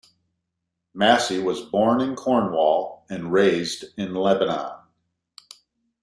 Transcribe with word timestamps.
Massey 0.95 1.37
was 1.37 1.61
born 1.61 2.01
in 2.01 2.15
Cornwall 2.15 3.05
and 3.11 3.31
raised 3.31 3.85
in 3.97 4.15
Lebanon. 4.15 4.71